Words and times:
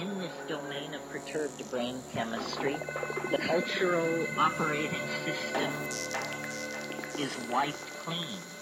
in 0.00 0.18
this 0.18 0.32
domain 0.46 0.94
of 0.94 1.08
perturbed 1.10 1.70
brain 1.70 2.02
chemistry, 2.12 2.76
the 3.30 3.38
cultural 3.38 4.26
operating 4.36 5.00
system 5.24 5.72
is 7.18 7.34
wiped 7.50 7.86
clean. 8.04 8.55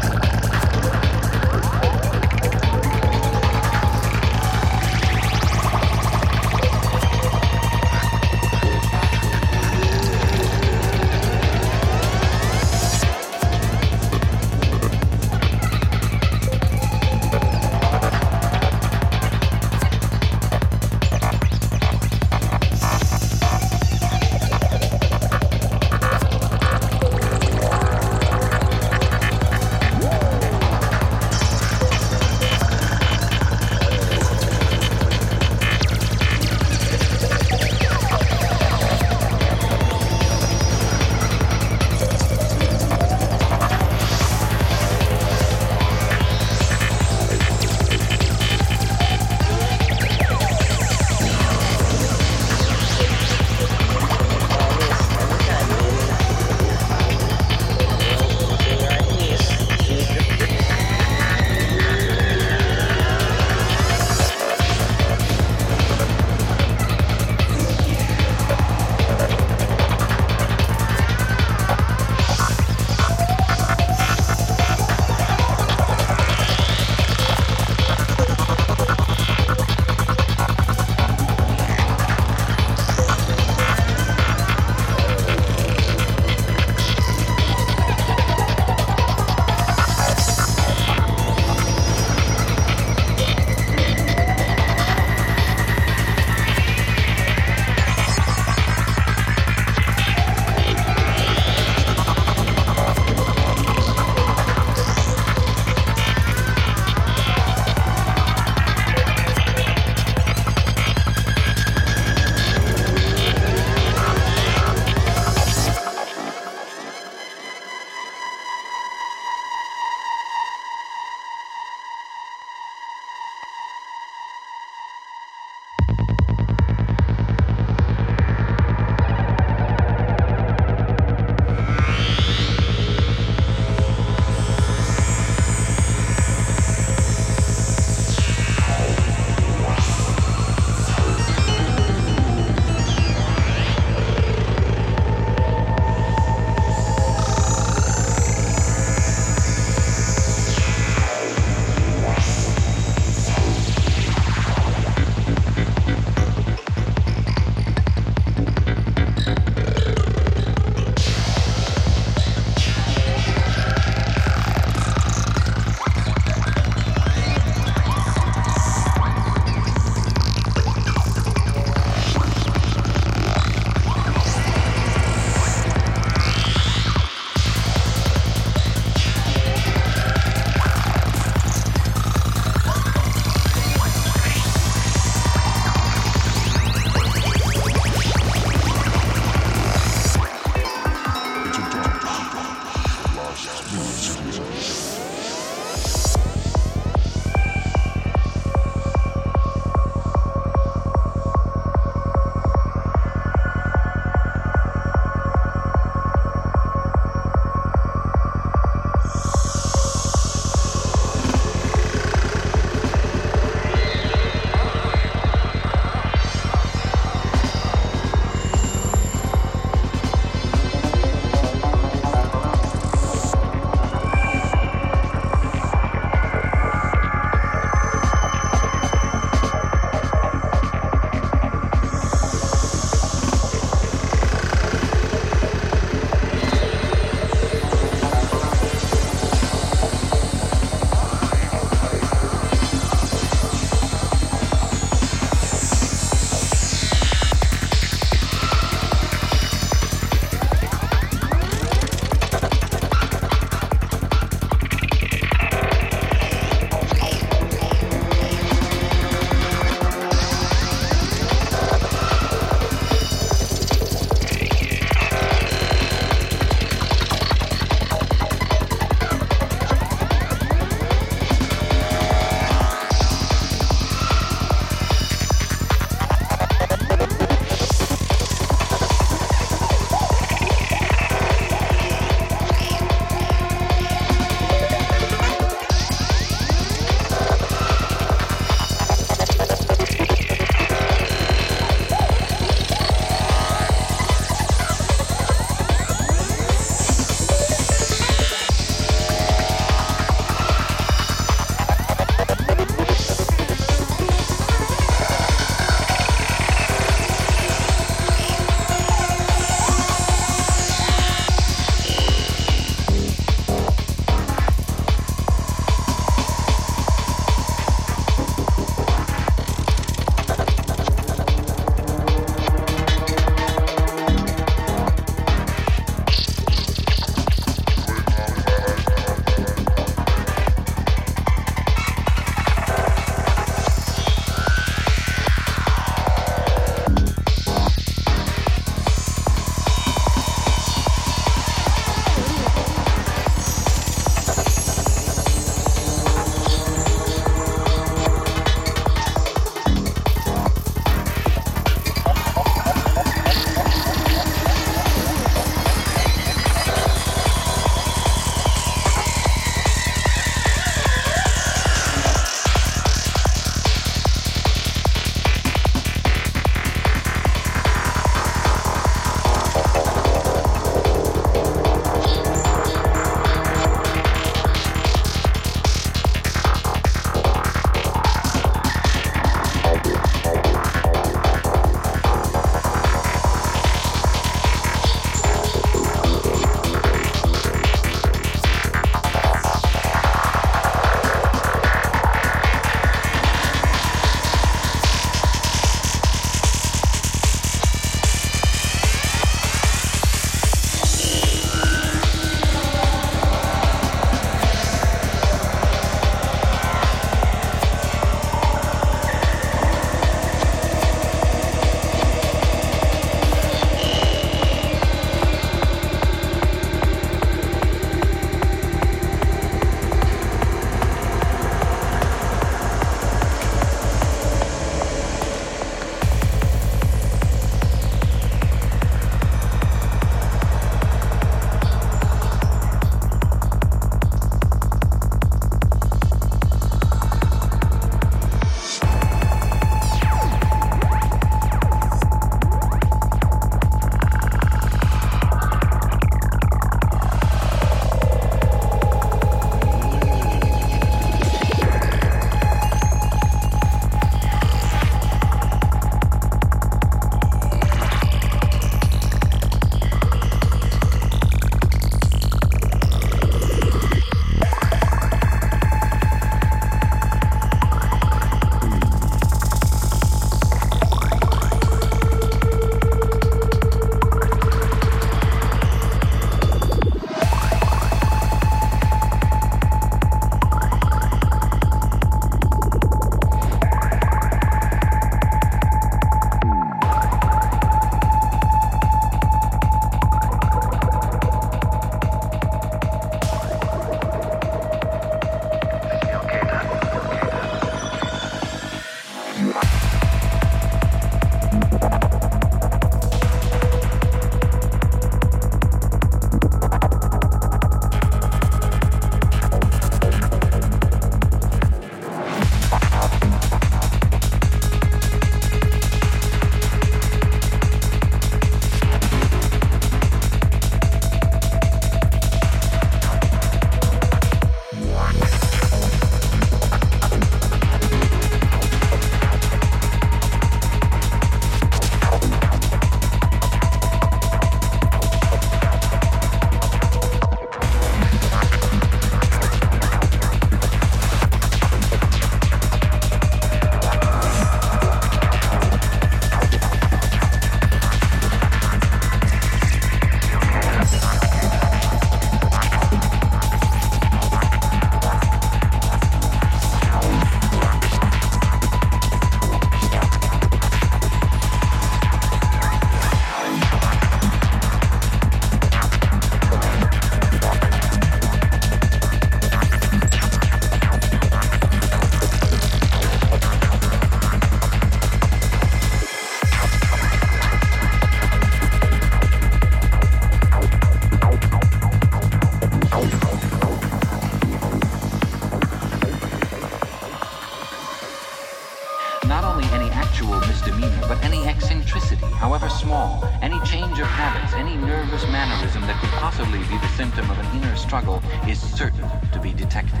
Not 589.26 589.44
only 589.44 589.64
any 589.70 589.88
actual 589.90 590.40
misdemeanor, 590.40 591.00
but 591.06 591.22
any 591.22 591.46
eccentricity, 591.46 592.26
however 592.42 592.68
small, 592.68 593.24
any 593.40 593.58
change 593.60 593.98
of 594.00 594.06
habits, 594.06 594.52
any 594.54 594.76
nervous 594.76 595.22
mannerism 595.28 595.82
that 595.82 596.00
could 596.00 596.10
possibly 596.18 596.58
be 596.66 596.76
the 596.78 596.88
symptom 596.98 597.30
of 597.30 597.38
an 597.38 597.46
inner 597.56 597.76
struggle 597.76 598.20
is 598.48 598.58
certain 598.60 599.08
to 599.30 599.38
be 599.38 599.52
detected. 599.52 600.00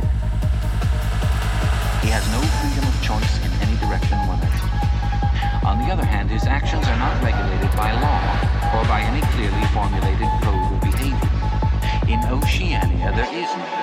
He 2.02 2.10
has 2.10 2.26
no 2.34 2.42
freedom 2.58 2.82
of 2.82 2.96
choice 3.00 3.38
in 3.46 3.50
any 3.62 3.78
direction 3.78 4.18
whatever. 4.26 4.58
On 5.64 5.78
the 5.78 5.92
other 5.94 6.04
hand, 6.04 6.28
his 6.28 6.44
actions 6.44 6.84
are 6.88 6.98
not 6.98 7.14
regulated 7.22 7.70
by 7.76 7.94
law 8.02 8.20
or 8.74 8.82
by 8.90 9.06
any 9.06 9.22
clearly 9.38 9.62
formulated 9.70 10.26
code 10.42 10.66
of 10.66 10.80
behavior. 10.82 11.30
In 12.10 12.18
Oceania, 12.26 13.14
there 13.14 13.30
is 13.32 13.46
no 13.54 13.81